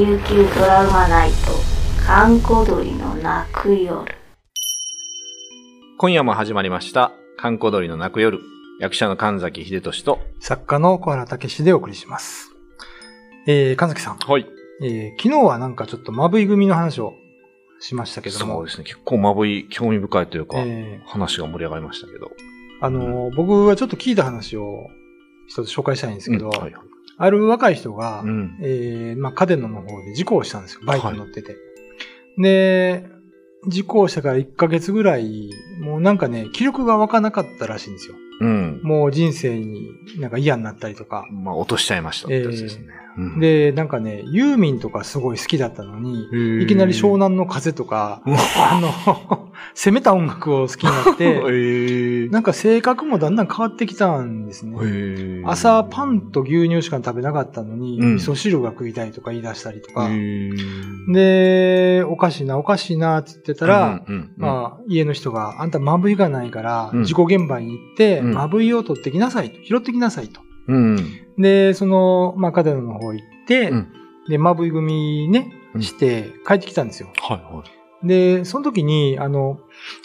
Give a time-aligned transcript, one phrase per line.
[0.00, 1.36] 琉球ドラマナイト
[2.06, 4.02] 閑古鳥の泣く夜
[5.98, 8.40] 今夜も始まりました、観光鳥の泣く夜。
[8.80, 12.50] 役者の神崎秀俊と、作家の小原武史でお送りします。
[13.46, 14.46] えー、神崎さん、はい。
[14.82, 17.12] えー、昨日はなんかちょっとまぶい組の話を
[17.78, 18.84] しましたけどもそうで、すね。
[18.84, 22.30] 結構まぶい、興味深いというか、えー、話が盛り上がりましたけど。
[22.80, 24.88] あのー僕はちょっと聞いた話を
[25.46, 26.89] 一つ紹介したいんですけど、うんはいはい
[27.22, 28.58] ある若い人が、うん。
[28.62, 30.80] えー、まあ、カデノの方で事故をしたんですよ。
[30.86, 31.54] バイクに乗ってて。
[32.38, 33.04] で、
[33.68, 35.50] 事故をしたから1ヶ月ぐらい、
[35.82, 38.14] もうなんかね、気力が湧かなかったらしいんですよ。
[38.40, 38.80] うん。
[38.82, 41.26] もう人生になんか嫌になったりとか。
[41.30, 42.86] まあ、落としちゃいましたってやつですね。
[43.16, 52.30] うん、で、なんかね、ユーミンとかすごい好きだったのに、いきなり湘南の風とか、あの、 攻めた音楽を好きになっえて、 ー。
[52.30, 55.42] なんか性格もだんだん変わってきたんですね。
[55.44, 58.14] 朝パンと牛乳しか食べなかったのに、うん。
[58.16, 60.08] 味噌汁が食いたいとか言い出したりとか、
[61.12, 64.30] で、おかしいな、おかしいなって言ってたら、うんうんうん。
[64.36, 67.04] まあ、家の人が、あんたまぶいがないから、うん。
[67.04, 68.34] 事故現場に行って、うん。
[68.34, 70.40] まぶいを取ってきなさいと、拾ってきなさいと。
[70.70, 70.96] うん。
[71.38, 73.92] で、その、まあ、カデノの方行って、うん
[74.28, 77.08] で、まぶい組ねう、んして、帰ってきたんですよ。
[77.20, 78.06] はいはい。
[78.06, 79.58] で、その時に、あの、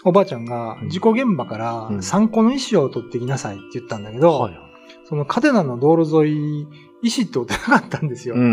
[0.03, 4.61] おばあちゃんがうん事故現場からうん参考の石を取ってきなさいって言ったんだけど、はいはい。
[5.07, 6.67] そのカデナの道路沿い、
[7.01, 8.35] 石って折ってなかったんですよ。
[8.35, 8.45] うんう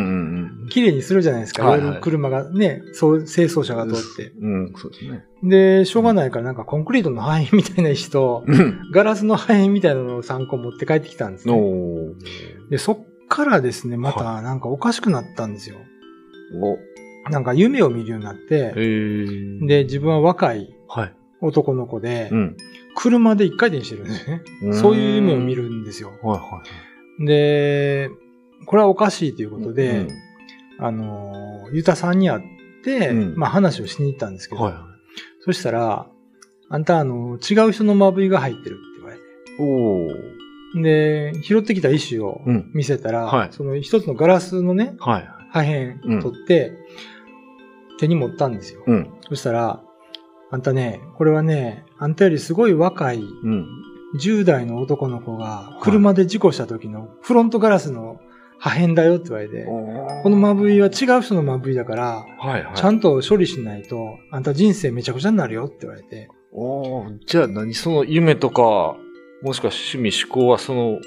[0.64, 1.64] ん綺麗にするじゃないですか。
[1.64, 4.32] はいはい車がね、そう、清掃車が通って。
[4.40, 4.64] うん。
[4.66, 5.24] うん、そうですね。
[5.42, 8.90] で、しょうがないからなんかコンクリートの破片みたいな石と、うん。
[8.92, 11.54] ガラスの破片みたいなのを3個持って帰ってきたんですね。
[12.70, 15.76] で、そっからですね、またなんかおかしくなったんですよ。
[16.60, 16.78] お。
[17.30, 18.72] なんか夢を見るようになって、
[19.66, 21.14] で、自分は若いはい。
[21.40, 22.56] 男の子で、うん。
[22.94, 24.42] 車で一回転してるんですね。
[24.62, 26.12] うんそういう夢を見るんですよ。
[26.22, 26.62] はいは
[27.20, 27.26] い。
[27.26, 28.10] で、
[28.66, 30.08] これはおかしいということで、うん
[30.78, 32.40] あの、ゆたさんに会っ
[32.84, 34.86] て、うんまあ話をしに行ったんですけど、はいは
[35.44, 36.06] そしたら、
[36.68, 39.16] あんたあの、違う人のまぶいが入ってるって言われ
[40.76, 40.82] て。
[41.34, 45.28] で、拾ってきた石をうん見せたら、はいその一つのガラスのね、はい。
[45.50, 46.72] 破片取って、
[47.98, 48.82] 手に持ったんですよ。
[48.86, 49.10] うん。
[49.28, 49.82] そしたら、
[50.52, 53.66] あんたね、これはね、あんたよりすごい若いうん。
[54.20, 58.20] 10代の男の子が車で事故した時のフロントガラスの
[58.58, 62.76] 破片だよって言われて、ここのまぶいは違う人のまぶいだから、はいはい。
[62.76, 67.18] ちゃんと処理しないと、あんた人生めちゃくちゃになるよって言われて、おー。
[67.26, 68.96] じゃあ何その夢とか、
[69.42, 71.00] もしくは趣味思考はその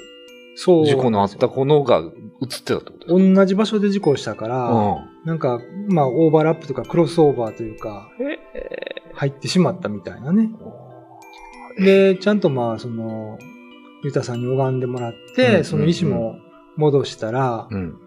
[0.56, 0.86] そう。
[0.86, 3.16] 事故のあった子のが映ってたってこと？
[3.16, 8.10] 同じ場所で事故したから、なんか、まあ、オーバーラップとかクロスオーバーというか、
[9.16, 10.50] 入ってしまったみたいなね。
[11.78, 13.38] で、ちゃんとまあ、その、
[14.04, 16.36] ゆたさんに拝んでもらって、うんその石も
[16.76, 17.98] 戻したら、うん。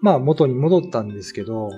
[0.00, 1.70] まあ、元に戻ったんですけど、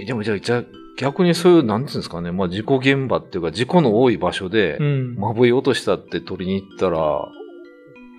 [0.00, 0.64] えでもじゃあ、じゃあ
[0.98, 5.16] 逆にそういう、なんていうんですかね、まあ事故現場っていうか、事故の多い場所でう、ん。
[5.16, 6.96] まぶい落としたって取りに行ったら、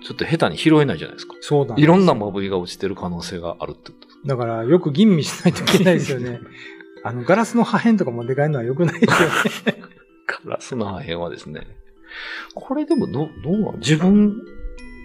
[0.02, 1.34] ちょっと下手に拾えないじゃないですか。
[1.40, 6.40] そうなんですいろんなまぶいが落ちてる可能性があるってことだから、よく吟味しないといけないですよね。
[7.04, 9.28] あの、ガラスの破片とかもでかいのは良くないですよ
[9.74, 9.77] ね。
[10.48, 11.66] ガラスの破片はですね。
[12.54, 14.42] これでもど、どうなの自分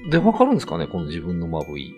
[0.10, 1.96] でわかるんですかねこの自分のまぶい。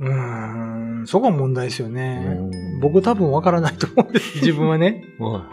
[0.00, 2.24] うーん、そこが問題ですよね。
[2.26, 5.04] うん僕多分わからないと思うんです、 自分はね。
[5.18, 5.48] は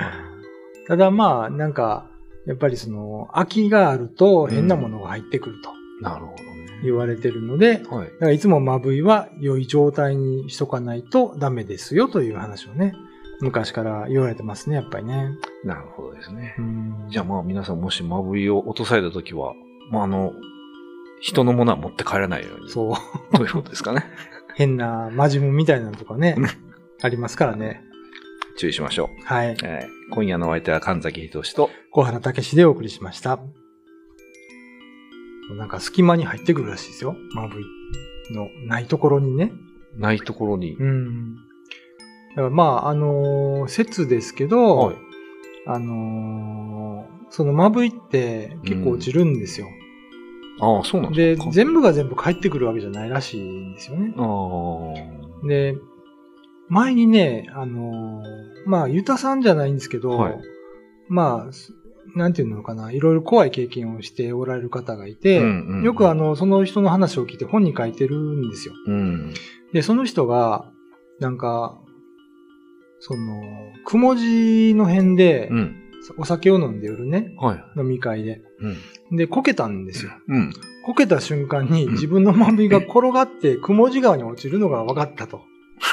[0.86, 0.88] い。
[0.88, 2.10] ただまあ、なんか、
[2.46, 5.70] やっぱりその、空きがあると変なものが入ってくると
[6.02, 6.80] なるほどね。
[6.84, 8.06] 言われてるので、はい。
[8.06, 12.94] だからいつもまぶいは良い状態にしとかないとダメですよという話をね、
[13.40, 15.30] 昔から言われてますね、やっぱりね。
[15.64, 16.62] なるほどですねう。
[16.62, 19.54] んじゃあまあ皆さんもしまぶいを落とされたときは、
[19.92, 20.34] まああの、
[21.22, 22.70] 人のものは持って帰らないように。
[22.70, 23.38] そう。
[23.38, 24.06] ということですかね。
[24.56, 26.46] 変なマジムみたいなのとかねうん、
[27.02, 27.84] ありますからね。
[28.58, 29.26] 注意しましょう。
[29.26, 29.58] はい。
[29.64, 33.40] えー今夜のお相手は神崎仁と、小原武史でお送りしました。
[35.58, 37.16] なんか隙間に入ってくるらしいですよ。
[37.34, 37.66] まぶい
[38.34, 39.52] のないところにね。
[39.98, 40.76] ないところに。
[40.76, 41.36] うん。
[42.38, 44.96] だからまあ、あのー説ですけど、はい。
[45.66, 49.68] あのーそのまぶいって結構落ちるんですよ。
[50.62, 54.14] ああ、そうなんでですか。、全部が全部返ってくるわけじゃないらしいんですよね。
[54.18, 55.48] ああ。
[55.48, 55.76] で、
[56.70, 60.40] 前にね、あのーまあ、ゆたさんじゃないんですけど、はい
[61.10, 68.74] まあ、なんていうのかな、いろいろ怖い経験をしておられる方がいて、うんうんうんよくあの、その人の話を聞いて本に書いてるんですよ。
[68.86, 69.34] うん。
[69.74, 70.72] で、その人が、
[71.20, 71.80] なんか、
[73.00, 73.44] その、
[73.86, 75.84] くもじの辺でう、ん。
[76.18, 77.80] お酒を飲んでるね、はい。
[77.80, 78.42] 飲み会で。
[79.12, 79.18] うん。
[79.18, 80.12] で、こけたんですよ。
[80.28, 80.54] うん。
[80.86, 85.42] こけた瞬間にうん自分のまぶいが転がって、くもじ川に落ちるのが分かったと。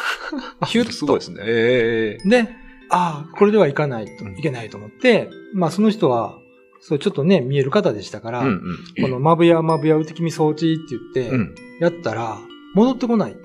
[0.67, 0.93] ヒュッと。
[0.93, 1.43] すごいですね。
[1.45, 2.49] ええで、
[2.91, 6.39] ああ、これではいかないと、うんいけないと思って、まあその人は、
[6.81, 8.61] そう、ちょっとね、見える方でしたから、うん
[9.01, 11.41] このまぶやまぶやうてきみ装置って言って、うん。
[11.41, 11.55] うん。
[11.81, 12.39] やったら、
[12.75, 13.37] 戻ってこない。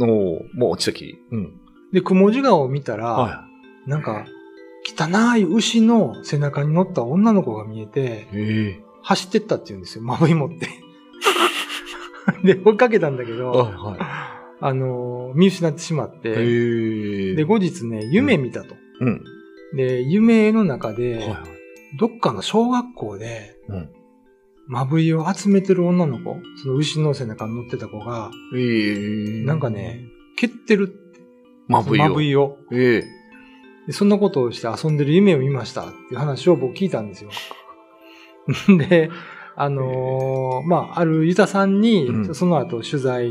[0.00, 0.08] おー
[0.54, 1.18] もう落ちたき。
[1.32, 1.60] うん。
[1.92, 3.44] で、くもじ顔を見たら、は
[3.86, 4.26] なんか、
[4.98, 10.68] 汚い牛の背中に乗った女の子が見えて、走ってったって言うんですよ、まぶい持って。
[12.44, 14.26] で、追いかけたんだけど、はいは
[14.60, 16.20] あのー見失ってしまっい。
[16.20, 18.74] て、ええで、後日ね、夢見たと。
[19.00, 19.24] うん。
[19.74, 21.96] で、夢の中で、はいはい。
[21.98, 23.90] どっかの小学校で、うん。
[24.66, 30.06] まぶいを集めてる女の子、その牛の背中に乗ってた子が、ええなんかね、
[30.36, 31.05] 蹴ってるって。
[31.68, 32.08] まぶいを。
[32.08, 32.58] まぶいを。
[32.72, 33.04] ええ
[33.86, 37.30] でそんなことをして遊んでる夢を見ましたっていう話を僕聞いたんですよ。
[38.88, 39.10] で、
[39.54, 43.30] あのーまあ、あるユタさんにう、んその後取材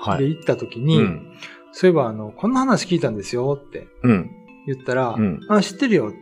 [0.00, 0.18] はい。
[0.18, 1.32] で行った時に、うん。
[1.70, 4.30] そういえば、あの、こんな話聞いたんですよってうん。
[4.66, 6.18] 言ったら、うんあ、知ってるよって。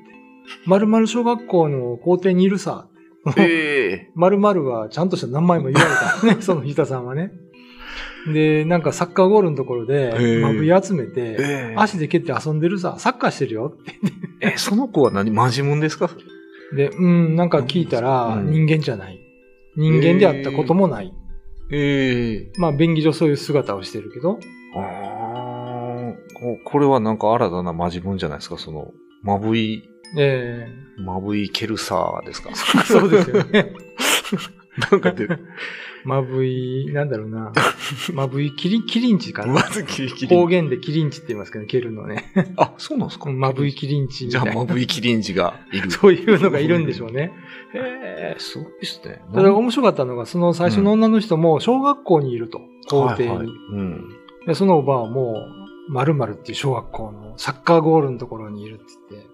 [0.66, 2.88] 〇〇小学校の校庭にいるさ。
[3.36, 7.32] ええ 〇〇はちゃんとした名前も言われたね、 そのユタさんはね。
[8.32, 13.74] で、なんかサッカーゴールのところでまぶい集めて、ええ足で蹴って遊んでるさ、サッカーしてるよ。
[13.74, 13.92] って。
[14.40, 15.30] え、その子は何？
[15.30, 16.10] マジモンですか？
[16.76, 18.50] で、うん、なんか聞いたら、うん。
[18.50, 19.18] 人間じゃない。
[19.76, 21.12] 人間であったこともない。
[21.72, 24.38] ええまあ、便宜上そういう姿をしてるけど、
[24.76, 28.90] ああ、ここれはなんか新たなマジモンじゃないですか、その、
[29.22, 29.82] まぶい、
[30.18, 30.66] え
[30.98, 32.50] まぶいケルサーですか？
[32.50, 33.72] え そうですよね。
[34.90, 35.28] なんかで、
[36.04, 37.52] まぶい、なんだろうな。
[38.14, 39.52] まぶい、キリン、キリンチかな。
[39.52, 40.40] まずキリキリン。
[40.40, 42.32] 方言でキリンチって言いますけど、蹴るのね。
[42.56, 43.30] あ、そうなんですか？
[43.30, 44.44] まぶいキリンチみじゃあ。
[44.46, 45.90] まぶいキリンジがいる。
[45.90, 47.32] そういうのがいるんでしょうね。
[47.74, 49.22] へえ、すごいですね。
[49.34, 53.52] ただ面白かったのが、その最初の女の人も小学校にいると、校庭に。
[54.46, 55.46] でそのおばあも、
[55.88, 59.29] 〇〇っていう小学校のサッカーゴールのところにいるって言って、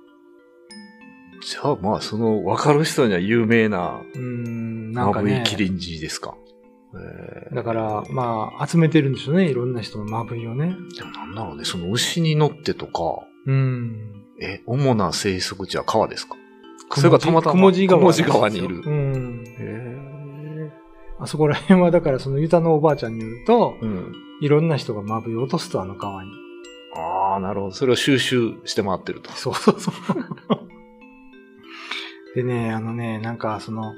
[1.43, 5.35] じゃあ、まあ、その、わかる人には有名な、うーん、なんまかね。
[5.35, 6.35] ぶいキリンジですか。
[6.95, 9.51] ええだから、まあ、集めてるんでしょうね。
[9.51, 10.75] いろんな人のまぶいをね。
[10.97, 14.25] でもなんだろうね、その牛に乗ってとか、うん。
[14.41, 16.37] え、主な生息地は川ですか？
[16.95, 18.49] それがたまたまくもじ川。
[18.49, 19.45] にいるうん。
[19.59, 20.71] へ
[21.19, 24.13] あそこら辺は、だからそのユタのおばあちゃんによるとえ。、うん。
[24.41, 26.31] いろんな人がまぶいを落とすと、あの川に。
[26.95, 27.73] ああ、なるほど。
[27.73, 29.31] それを収集して回ってると。
[29.33, 29.95] そうそうそう。
[32.37, 33.95] でね、あのね、なんかその、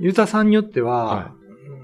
[0.00, 1.34] ユタさんによっては、は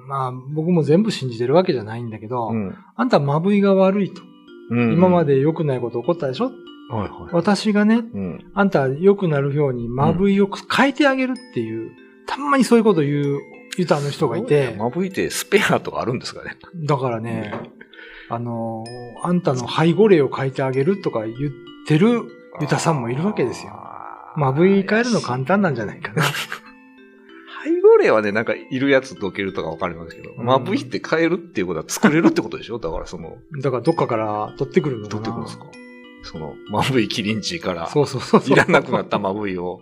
[0.09, 2.75] まあ、僕も全部信じてるわけじゃないんだけど、うん。
[2.97, 4.23] あんたまぶいが悪いと。
[4.71, 5.25] うん今ま。
[5.27, 7.11] で良くないこと起こったでしょはいはい。
[7.33, 8.50] 私がね、うん。
[8.55, 11.93] あんた良くなるようにまぶいを変えてあげるっていう、
[12.27, 13.41] たんまにそういうこと言う
[13.77, 16.56] ユタの人がいて、まぶいてスペアとかあるんですかね。
[16.87, 17.53] だからね、
[18.31, 18.85] あの、
[19.23, 21.50] あんたの背後霊を変えてあげるとか言っ
[21.87, 22.23] てる
[22.62, 23.92] ユタさんもいるわけですよ。
[24.37, 26.23] まぶい変えるの簡単なんじゃないかな。
[27.64, 32.79] 背後霊はね、なんかいるやつどけるとかわかりますけど、うんまぶいって変えるっていうことは作れるってことでしょ？
[32.79, 35.23] だからその、だからどっかから取ってくるのかな。
[35.23, 35.67] 取ってくるんですか
[36.25, 38.43] その、まぶいキリンチから、そうそうそう。
[38.46, 39.81] いらなくなったまぶいを。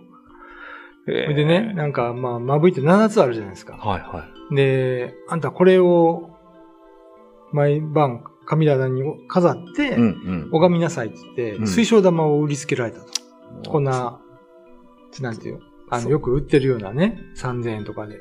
[1.05, 3.75] そ れでね、なんか、まあ、まぶいって7つあるじゃないですか。
[3.77, 4.55] はいはい。
[4.55, 6.29] で、あんたこれを、
[7.51, 10.49] 毎晩、神棚に飾って、うんうん。
[10.51, 13.69] 拝みなさいって言って、うん水晶玉を売りつけられたと。
[13.71, 14.20] こんな、
[15.19, 18.15] なんていう、あの、よく売ってるようなね、3000円とかで。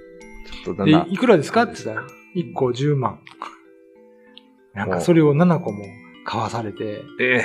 [0.65, 1.63] ちょっとだで、いくらですか？
[1.65, 3.21] って言ったら、1個10万。
[4.75, 5.85] なんかそれを7個も
[6.25, 7.45] 買わされて、え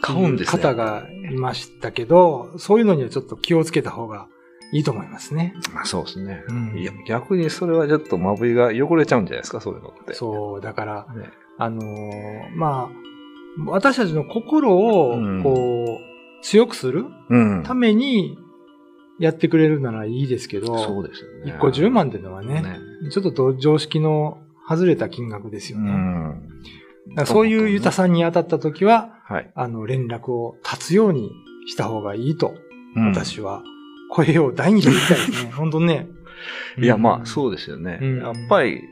[0.00, 0.62] 買うんですね。
[0.62, 4.28] 方がいましたけど、そういうのにはちょっと気をつけた方が
[4.72, 5.54] いいと思いますね。
[5.74, 6.44] まあそうですね。
[6.48, 10.14] うんいや、逆にそれはちょっとまぶいが汚れちゃうんじゃないですか、そういうのって。
[10.14, 16.07] そう、だから、ねあのーまあ、私たちの心をうん、こう、
[16.42, 17.62] 強くするうん。
[17.64, 18.38] ために
[19.18, 21.52] やってくれるならいいですけそど、うですよね。
[21.52, 22.78] 1個10万っていうのはね、ね。
[23.10, 25.90] ちょっとど常識の外れた金額ですうよね。
[25.92, 26.40] ん。
[27.10, 29.50] だからそういうユタさんに当たった時は、はい。
[29.54, 31.30] あの、連絡を立つように
[31.66, 32.54] した方がいいと、
[32.96, 33.62] うん私は
[34.10, 35.52] 声を大にして言いたいですね。
[35.56, 36.08] 本当ね。
[36.78, 37.98] いや、まあ、うそうですよね。
[38.00, 38.82] うんやっぱり、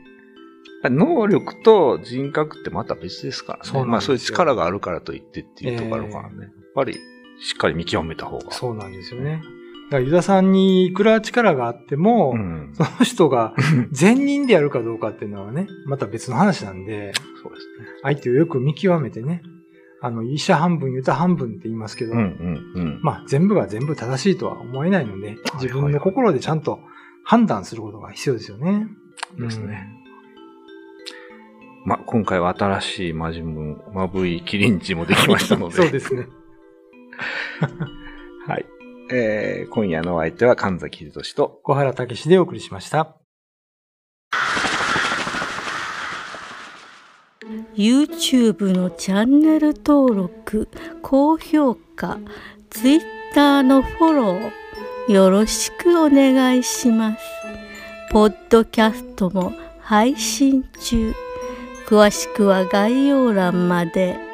[0.83, 3.85] 能力と人格ってまた別ですからね。
[3.85, 6.35] まあ、そういう力があるからといってっていうところからね。
[6.41, 6.97] やっぱり、
[7.39, 8.51] しっかり見極めた方が。
[8.51, 9.41] そうなんですよね。
[9.89, 12.71] だからユダさんにいくら力があっても、うん。
[12.73, 13.53] その人が
[13.91, 17.87] 善人でやるかどうかっていうのはね、また別の話なんで、そうですね。
[18.03, 19.43] 相手をよく見極めてね、
[20.01, 22.99] あの、医者半分、ユタ半分って言いますけど、うんうんうん。
[23.01, 26.79] まあ全部が全部正しいとは思えないので、自分の心でちゃんと
[27.23, 28.87] 判断することが必要ですよね。
[29.39, 29.87] ですね。
[31.85, 35.75] ま、今回は新しい魔人文、まぶいキリンチもできましたので。
[35.77, 36.27] そうですね。
[38.47, 38.65] はい。
[39.09, 43.15] えー、今夜のお相手は神崎秀俊と小原武史でお送りしました。
[47.75, 50.67] YouTube のチャンネル登録、
[51.01, 52.17] 高評価、
[52.69, 57.19] Twitter のフォロー、よろしくお願いします。
[58.11, 61.13] ポッドキャストも配信中。
[61.87, 64.26] 詳しくは概要欄まで。